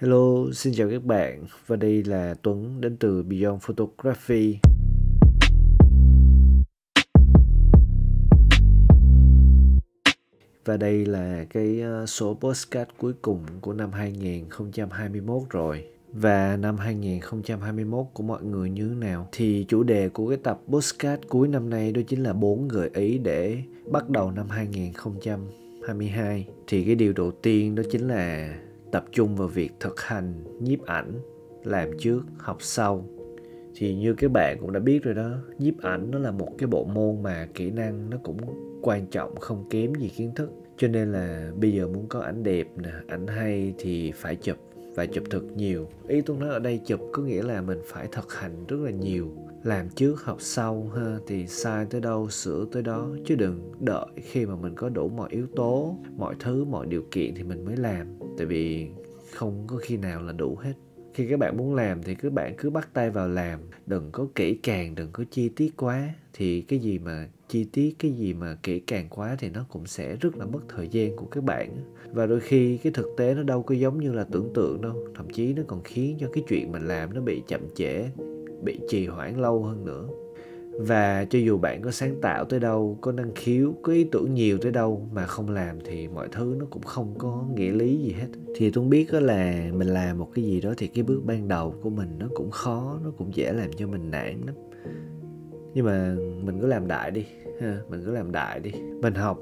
[0.00, 4.58] Hello, xin chào các bạn và đây là Tuấn đến từ Beyond Photography.
[10.64, 15.84] Và đây là cái ờ, số postcard cuối cùng của năm 2021 rồi.
[16.12, 19.28] Và năm 2021 của mọi người như thế nào?
[19.32, 22.90] Thì chủ đề của cái tập postcard cuối năm nay đó chính là bốn gợi
[22.94, 26.46] ý để bắt đầu năm 2022.
[26.66, 28.54] Thì cái điều đầu tiên đó chính là
[28.92, 31.12] tập trung vào việc thực hành nhiếp ảnh,
[31.64, 33.04] làm trước, học sau.
[33.74, 36.66] Thì như các bạn cũng đã biết rồi đó, nhiếp ảnh nó là một cái
[36.66, 38.36] bộ môn mà kỹ năng nó cũng
[38.82, 40.50] quan trọng, không kém gì kiến thức.
[40.76, 44.56] Cho nên là bây giờ muốn có ảnh đẹp nè, ảnh hay thì phải chụp
[44.94, 45.88] và chụp thật nhiều.
[46.08, 48.90] Ý tôi nói ở đây chụp có nghĩa là mình phải thực hành rất là
[48.90, 49.32] nhiều,
[49.64, 53.08] làm trước, học sau ha, thì sai tới đâu, sửa tới đó.
[53.24, 57.02] Chứ đừng đợi khi mà mình có đủ mọi yếu tố, mọi thứ, mọi điều
[57.10, 58.06] kiện thì mình mới làm
[58.40, 58.88] tại vì
[59.34, 60.72] không có khi nào là đủ hết.
[61.14, 64.26] Khi các bạn muốn làm thì các bạn cứ bắt tay vào làm, đừng có
[64.34, 66.14] kỹ càng, đừng có chi tiết quá.
[66.32, 69.86] Thì cái gì mà chi tiết, cái gì mà kỹ càng quá thì nó cũng
[69.86, 71.76] sẽ rất là mất thời gian của các bạn.
[72.12, 75.08] Và đôi khi cái thực tế nó đâu có giống như là tưởng tượng đâu,
[75.14, 78.04] thậm chí nó còn khiến cho cái chuyện mình làm nó bị chậm trễ,
[78.62, 80.08] bị trì hoãn lâu hơn nữa
[80.86, 84.34] và cho dù bạn có sáng tạo tới đâu, có năng khiếu, có ý tưởng
[84.34, 87.98] nhiều tới đâu mà không làm thì mọi thứ nó cũng không có nghĩa lý
[87.98, 88.28] gì hết.
[88.56, 91.74] Thì tôi biết là mình làm một cái gì đó thì cái bước ban đầu
[91.82, 94.54] của mình nó cũng khó, nó cũng dễ làm cho mình nản lắm.
[95.74, 97.26] Nhưng mà mình cứ làm đại đi,
[97.60, 98.70] ha, mình cứ làm đại đi.
[99.02, 99.38] Mình học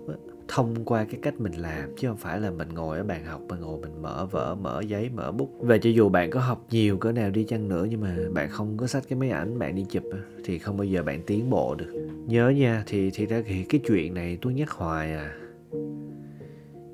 [0.48, 3.40] thông qua cái cách mình làm, chứ không phải là mình ngồi ở bàn học,
[3.48, 6.66] mình ngồi mình mở vở, mở giấy, mở bút và cho dù bạn có học
[6.70, 9.58] nhiều cỡ nào đi chăng nữa, nhưng mà bạn không có sách cái máy ảnh,
[9.58, 10.02] bạn đi chụp
[10.44, 12.08] thì không bao giờ bạn tiến bộ được.
[12.26, 15.34] Nhớ nha, thì thì ra thì cái chuyện này tôi nhắc hoài à.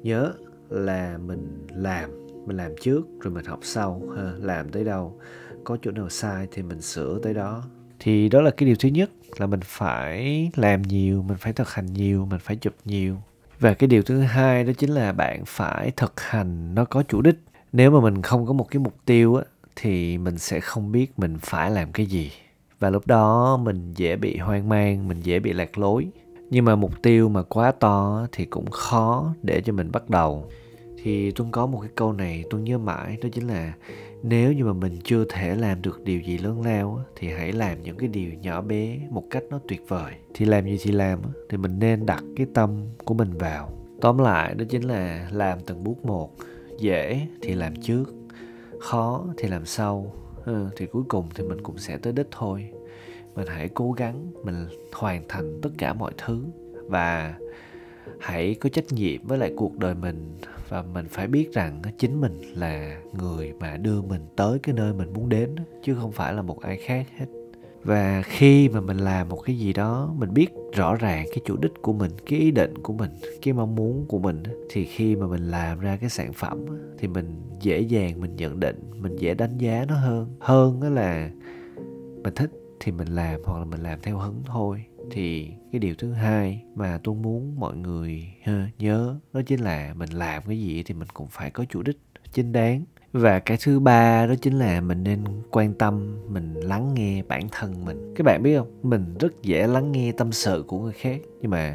[0.03, 0.33] Nhớ
[0.69, 2.11] là mình làm
[2.47, 5.21] mình làm trước, rồi mình học sau, ha, làm tới đâu,
[5.65, 7.65] có chỗ nào sai thì mình sửa tới đó.
[7.99, 11.69] Thì đó là cái điều thứ nhất, là mình phải làm nhiều, mình phải thực
[11.69, 13.17] hành nhiều, mình phải chụp nhiều
[13.65, 17.23] và cái điều thứ hai đó chính là bạn phải thực hành nó có chủ
[17.23, 17.35] đích.
[17.73, 19.45] Nếu mà mình không có một cái mục tiêu á,
[19.77, 22.33] thì mình sẽ không biết mình phải làm cái gì.
[22.81, 26.07] Và lúc đó mình dễ bị hoang mang, mình dễ bị lạc lối.
[26.51, 30.51] Nhưng mà mục tiêu mà quá to thì cũng khó để cho mình bắt đầu.
[31.03, 33.73] Thì tôi có một cái câu này tôi nhớ mãi, đó chính là
[34.27, 37.83] nếu như mà mình chưa thể làm được điều gì lớn lao thì hãy làm
[37.83, 40.13] những cái điều nhỏ bé một cách nó tuyệt vời.
[40.35, 41.19] Thì làm gì thì làm
[41.49, 43.73] thì mình nên đặt cái tâm của mình vào.
[44.01, 46.31] Tóm lại đó chính là làm từng bước một.
[46.79, 48.15] Dễ thì làm trước
[48.81, 50.15] khó thì làm sau.
[50.45, 52.71] Ừ, thì cuối cùng thì mình cũng sẽ tới đích thôi.
[53.35, 56.45] Mình hãy cố gắng mình hoàn thành tất cả mọi thứ.
[56.89, 57.35] Và
[58.21, 60.39] hãy có trách nhiệm với lại cuộc đời mình
[60.69, 64.93] và mình phải biết rằng chính mình là người mà đưa mình tới cái nơi
[64.93, 67.27] mình muốn đến chứ không phải là một ai khác hết.
[67.83, 71.57] Và khi mà mình làm một cái gì đó, mình biết rõ ràng cái chủ
[71.57, 73.11] đích của mình, cái ý định của mình,
[73.43, 76.67] cái mong muốn của mình thì khi mà mình làm ra cái sản phẩm
[76.99, 80.29] thì mình dễ dàng mình nhận định, mình dễ đánh giá nó hơn.
[80.41, 81.31] Hơn đó là
[82.23, 82.51] mình thích
[82.81, 86.63] thì mình làm hoặc là mình làm theo hứng thôi thì cái điều thứ hai
[86.75, 90.95] mà tôi muốn mọi người ờ, nhớ đó chính là mình làm cái gì thì
[90.95, 91.99] mình cũng phải có chủ đích,
[92.33, 92.85] chính đáng.
[93.13, 97.49] Và cái thứ ba đó chính là mình nên quan tâm, mình lắng nghe bản
[97.53, 98.15] thân mình.
[98.17, 98.71] Các bạn biết không?
[98.83, 101.21] Mình rất dễ lắng nghe tâm sự của người khác.
[101.41, 101.75] Nhưng mà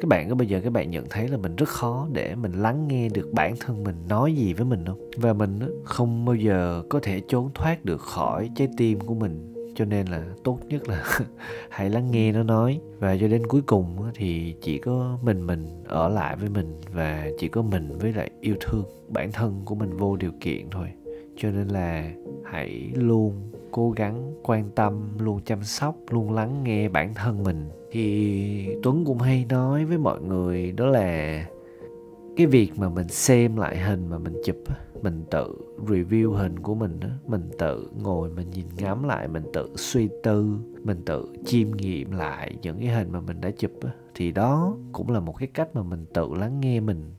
[0.00, 2.52] các bạn có bây giờ các bạn nhận thấy là mình rất khó để mình
[2.52, 5.10] lắng nghe được bản thân mình nói gì với mình không?
[5.16, 9.55] Và mình không bao giờ có thể trốn thoát được khỏi trái tim của mình
[9.76, 11.04] cho nên là tốt nhất là
[11.70, 12.80] hãy lắng nghe nó nói.
[12.98, 17.28] Và cho đến cuối cùng thì chỉ có mình mình ở lại với mình và
[17.38, 20.88] chỉ có mình với lại yêu thương bản thân của mình vô điều kiện thôi.
[21.36, 22.12] Cho nên là
[22.44, 27.68] hãy luôn cố gắng quan tâm, luôn chăm sóc, luôn lắng nghe bản thân mình.
[27.90, 31.44] Thì tuấn cũng hay nói với mọi người đó là
[32.36, 34.56] cái việc mà mình xem lại hình mà mình chụp
[35.02, 35.54] mình tự
[35.86, 40.08] review hình của mình đó mình tự ngồi mình nhìn ngắm lại mình tự suy
[40.22, 44.32] tư mình tự chiêm nghiệm lại những cái hình mà mình đã chụp đó, thì
[44.32, 47.14] đó cũng là một cái cách mà mình tự lắng nghe mình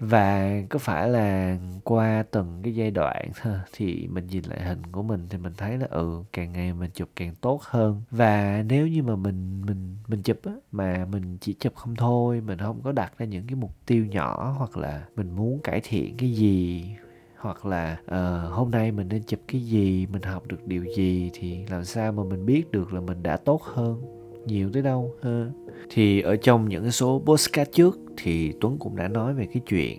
[0.00, 3.30] và có phải là qua từng cái giai đoạn
[3.72, 6.90] thì mình nhìn lại hình của mình thì mình thấy là ừ càng ngày mình
[6.94, 8.02] chụp càng tốt hơn.
[8.10, 12.40] Và nếu như mà mình mình mình chụp á mà mình chỉ chụp không thôi
[12.40, 15.80] mình không có đặt ra những cái mục tiêu nhỏ hoặc là mình muốn cải
[15.84, 16.90] thiện cái gì
[17.36, 21.30] hoặc là uh, hôm nay mình nên chụp cái gì mình học được điều gì
[21.34, 24.02] thì làm sao mà mình biết được là mình đã tốt hơn
[24.46, 25.46] nhiều tới đâu ha?
[25.90, 29.62] Thì ở trong những cái số postcard trước thì Tuấn cũng đã nói về cái
[29.68, 29.98] chuyện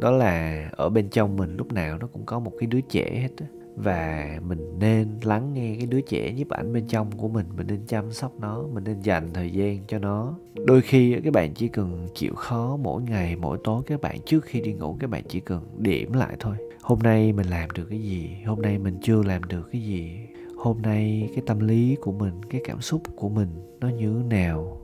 [0.00, 3.20] đó là ở bên trong mình lúc nào nó cũng có một cái đứa trẻ
[3.22, 3.46] hết á.
[3.76, 7.66] Và mình nên lắng nghe cái đứa trẻ nhiếp ảnh bên trong của mình mình
[7.66, 10.34] nên chăm sóc nó, mình nên dành thời gian cho nó.
[10.66, 14.44] Đôi khi các bạn chỉ cần chịu khó mỗi ngày, mỗi tối, các bạn trước
[14.44, 16.56] khi đi ngủ, các bạn chỉ cần điểm lại thôi.
[16.82, 18.30] Hôm nay mình làm được cái gì?
[18.46, 20.18] Hôm nay mình chưa làm được cái gì?
[20.56, 23.48] Hôm nay cái tâm lý của mình, cái cảm xúc của mình
[23.80, 24.80] nó như thế nào?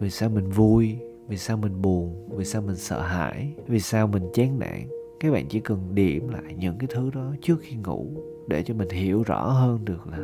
[0.00, 0.96] Vì sao mình vui?
[1.28, 2.28] Vì sao mình buồn?
[2.36, 3.52] Vì sao mình sợ hãi?
[3.66, 4.88] Vì sao mình chán nản?
[5.20, 8.06] Các bạn chỉ cần điểm lại những cái thứ đó trước khi ngủ
[8.48, 10.18] để cho mình hiểu rõ hơn được là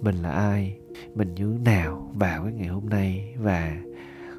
[0.00, 0.76] mình là ai,
[1.14, 3.76] mình như thế nào vào cái ngày hôm nay và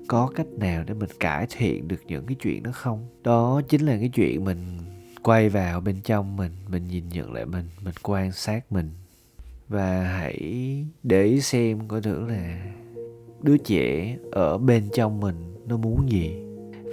[0.08, 3.08] có cách nào để mình cải thiện được những cái chuyện đó không?
[3.24, 4.78] Đó chính là cái chuyện mình
[5.24, 8.90] quay vào bên trong mình mình nhìn nhận lại mình mình quan sát mình.
[9.70, 10.40] Và hãy
[11.04, 12.74] để ý xem coi thử là
[13.42, 16.36] đứa trẻ ở bên trong mình nó muốn gì.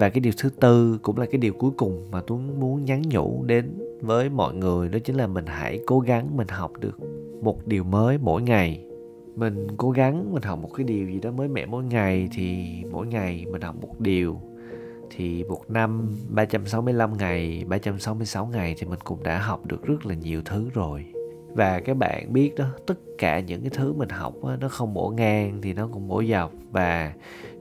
[0.00, 3.02] Và cái điều thứ tư cũng là cái điều cuối cùng mà tuấn muốn nhắn
[3.10, 6.98] nhủ đến với mọi người, đó chính là mình hãy cố gắng mình học được
[7.42, 8.84] một điều mới mỗi ngày.
[9.36, 12.66] Mình cố gắng mình học một cái điều gì đó mới mẻ mỗi ngày thì
[12.90, 14.40] mỗi ngày mình học một điều.
[15.10, 20.14] Thì một năm 365 ngày 366 ngày thì mình cũng đã học được rất là
[20.14, 21.04] nhiều thứ rồi
[21.54, 24.94] và các bạn biết đó tất cả những cái thứ mình học đó, nó không
[24.94, 27.12] bổ ngang thì nó cũng bổ dọc và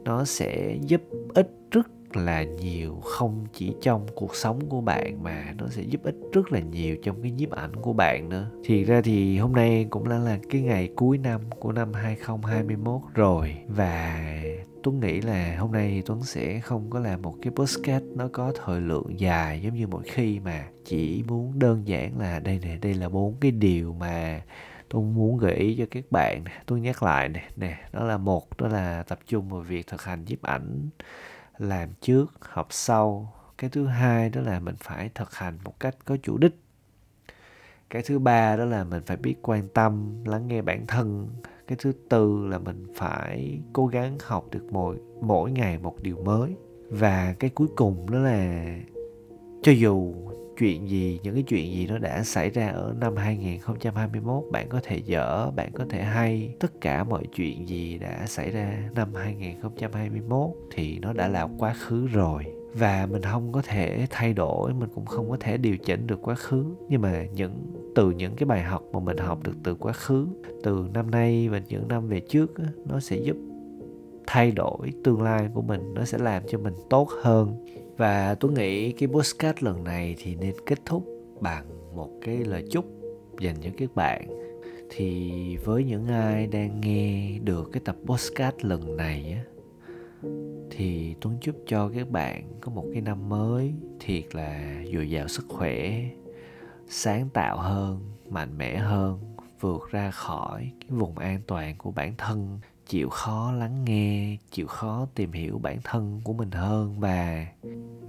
[0.04, 1.02] nó sẽ giúp
[1.34, 1.88] ích rất
[2.18, 6.52] là nhiều không chỉ trong cuộc sống của bạn mà nó sẽ giúp ích rất
[6.52, 8.50] là nhiều trong cái nhiếp ảnh của bạn nữa.
[8.64, 13.02] Thì ra thì hôm nay cũng đã là cái ngày cuối năm của năm 2021
[13.14, 14.24] rồi và
[14.84, 18.54] Tuấn nghĩ là hôm nay Tuấn sẽ không có làm một cái podcast nó có
[18.66, 22.78] thời lượng dài giống như mỗi khi mà chỉ muốn đơn giản là đây nè,
[22.82, 24.42] đây là bốn cái điều mà
[24.90, 28.58] tôi muốn gợi ý cho các bạn tôi nhắc lại nè nè, đó là một,
[28.58, 30.90] đó là tập trung vào việc thực hành nhiếp ảnh
[31.58, 33.34] làm trước, học sau.
[33.58, 36.56] Cái thứ hai đó là mình phải thực hành một cách có chủ đích.
[37.90, 41.30] Cái thứ ba đó là mình phải biết quan tâm, lắng nghe bản thân.
[41.68, 46.18] Cái thứ tư là mình phải cố gắng học được mỗi mỗi ngày một điều
[46.24, 46.56] mới.
[46.90, 48.66] Và cái cuối cùng đó là
[49.64, 50.14] cho dù
[50.58, 54.80] chuyện gì, những cái chuyện gì nó đã xảy ra ở năm 2021 bạn có
[54.84, 56.56] thể dở, bạn có thể hay.
[56.60, 61.74] Tất cả mọi chuyện gì đã xảy ra năm 2021 thì nó đã là quá
[61.74, 62.44] khứ rồi.
[62.74, 66.20] Và mình không có thể thay đổi, mình cũng không có thể điều chỉnh được
[66.22, 66.66] quá khứ.
[66.90, 70.28] Nhưng mà những, từ những cái bài học mà mình học được từ quá khứ,
[70.64, 72.54] từ năm nay và những năm về trước
[72.90, 73.38] nó sẽ giúp
[74.28, 77.66] thay đổi tương lai của mình, nó sẽ làm cho mình tốt hơn
[77.98, 81.06] và tôi nghĩ cái postcard lần này thì nên kết thúc
[81.40, 82.86] bằng một cái lời chúc
[83.40, 84.28] dành cho các bạn.
[84.90, 89.44] Thì với những ai đang nghe được cái tập postcard lần này á,
[90.72, 95.28] thì tuấn chúc cho các bạn có một cái năm mới thiệt là dồi dào
[95.28, 96.04] sức khỏe,
[96.88, 98.00] sáng tạo hơn,
[98.30, 99.20] mạnh mẽ hơn,
[99.60, 104.68] vượt ra khỏi cái vùng an toàn của bản thân, chịu khó lắng nghe, chịu
[104.68, 107.00] khó tìm hiểu bản thân của mình hơn.
[107.00, 107.48] Và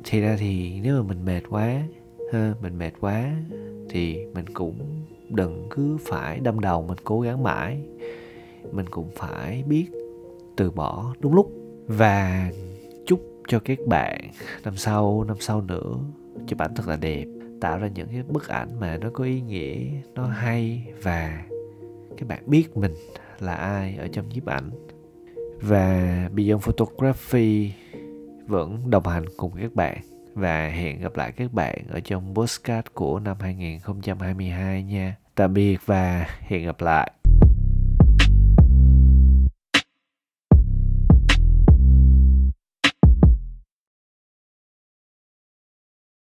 [0.05, 1.83] thì ra thì nếu mà mình mệt quá,
[2.33, 3.31] ha, mình mệt quá
[3.91, 7.81] thì mình cũng đừng cứ phải đâm đầu, mình cố gắng mãi.
[8.73, 9.87] Mình cũng phải biết
[10.57, 11.53] từ bỏ đúng lúc.
[11.87, 12.51] Và
[13.07, 14.31] chúc cho các bạn
[14.65, 15.95] năm sau năm sau nữa,
[16.47, 17.25] chụp ảnh thật là đẹp,
[17.61, 19.79] tạo ra những cái bức ảnh mà nó có ý nghĩa,
[20.15, 21.45] nó hay và
[22.17, 22.93] các bạn biết mình
[23.41, 24.71] là ai ở trong nhiếp ảnh.
[25.61, 27.73] Và Beyond Photography
[28.47, 29.99] vẫn đồng hành cùng các bạn
[30.35, 35.17] và hẹn gặp lại các bạn ở trong postcard của năm 2022 nha.
[35.35, 37.13] Tạm biệt và hẹn gặp lại.